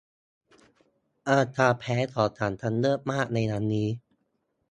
[1.29, 3.89] อาการแพ้ของฉันกำเริบมากในวันนี้